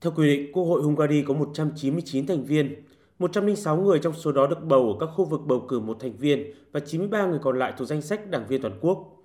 [0.00, 2.82] Theo quy định, Quốc hội Hungary có 199 thành viên,
[3.18, 6.16] 106 người trong số đó được bầu ở các khu vực bầu cử một thành
[6.16, 9.24] viên và 93 người còn lại thuộc danh sách đảng viên toàn quốc.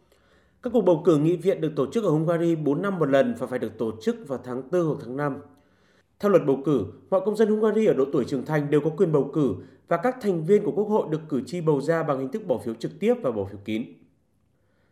[0.63, 3.35] Các cuộc bầu cử nghị viện được tổ chức ở Hungary 4 năm một lần
[3.39, 5.37] và phải được tổ chức vào tháng 4 hoặc tháng 5.
[6.19, 8.89] Theo luật bầu cử, mọi công dân Hungary ở độ tuổi trưởng thành đều có
[8.89, 9.55] quyền bầu cử
[9.87, 12.47] và các thành viên của Quốc hội được cử tri bầu ra bằng hình thức
[12.47, 13.83] bỏ phiếu trực tiếp và bỏ phiếu kín.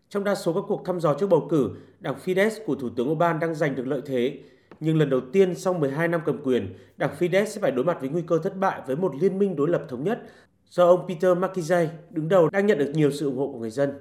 [0.09, 3.11] Trong đa số các cuộc thăm dò trước bầu cử, đảng Fidesz của Thủ tướng
[3.11, 4.39] Orbán đang giành được lợi thế,
[4.83, 7.97] nhưng lần đầu tiên sau 12 năm cầm quyền, đảng Fidesz sẽ phải đối mặt
[8.01, 10.21] với nguy cơ thất bại với một liên minh đối lập thống nhất
[10.69, 13.69] do ông Peter Markizai đứng đầu đang nhận được nhiều sự ủng hộ của người
[13.69, 13.93] dân.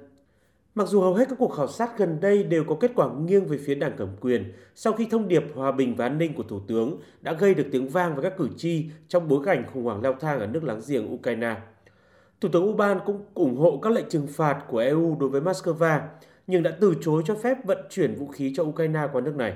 [0.75, 3.45] Mặc dù hầu hết các cuộc khảo sát gần đây đều có kết quả nghiêng
[3.45, 6.43] về phía đảng cầm quyền, sau khi thông điệp hòa bình và an ninh của
[6.43, 9.83] Thủ tướng đã gây được tiếng vang với các cử tri trong bối cảnh khủng
[9.83, 11.55] hoảng leo thang ở nước láng giềng Ukraine.
[12.41, 15.99] Thủ tướng Orbán cũng ủng hộ các lệnh trừng phạt của EU đối với Moscow,
[16.47, 19.53] nhưng đã từ chối cho phép vận chuyển vũ khí cho Ukraine qua nước này.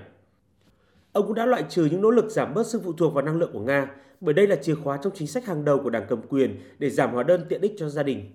[1.16, 3.38] Ông cũng đã loại trừ những nỗ lực giảm bớt sự phụ thuộc vào năng
[3.38, 6.06] lượng của Nga, bởi đây là chìa khóa trong chính sách hàng đầu của đảng
[6.10, 8.32] cầm quyền để giảm hóa đơn tiện ích cho gia đình.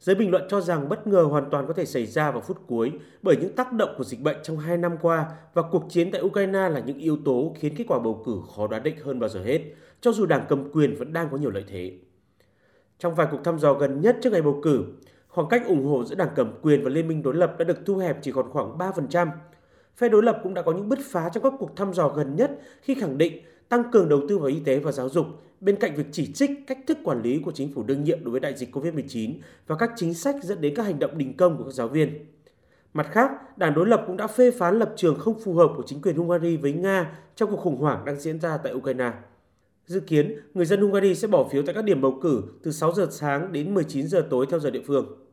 [0.00, 2.60] Giới bình luận cho rằng bất ngờ hoàn toàn có thể xảy ra vào phút
[2.66, 6.10] cuối bởi những tác động của dịch bệnh trong hai năm qua và cuộc chiến
[6.10, 9.20] tại Ukraine là những yếu tố khiến kết quả bầu cử khó đoán định hơn
[9.20, 9.60] bao giờ hết,
[10.00, 11.98] cho dù đảng cầm quyền vẫn đang có nhiều lợi thế.
[12.98, 14.84] Trong vài cuộc thăm dò gần nhất trước ngày bầu cử,
[15.28, 17.78] khoảng cách ủng hộ giữa đảng cầm quyền và liên minh đối lập đã được
[17.86, 19.28] thu hẹp chỉ còn khoảng 3%.
[19.96, 22.36] Phe đối lập cũng đã có những bứt phá trong các cuộc thăm dò gần
[22.36, 25.26] nhất khi khẳng định tăng cường đầu tư vào y tế và giáo dục
[25.60, 28.32] bên cạnh việc chỉ trích cách thức quản lý của chính phủ đương nhiệm đối
[28.32, 29.34] với đại dịch COVID-19
[29.66, 32.26] và các chính sách dẫn đến các hành động đình công của các giáo viên.
[32.94, 35.82] Mặt khác, đảng đối lập cũng đã phê phán lập trường không phù hợp của
[35.86, 39.12] chính quyền Hungary với Nga trong cuộc khủng hoảng đang diễn ra tại Ukraine.
[39.86, 42.92] Dự kiến, người dân Hungary sẽ bỏ phiếu tại các điểm bầu cử từ 6
[42.92, 45.16] giờ sáng đến 19 giờ tối theo giờ địa phương.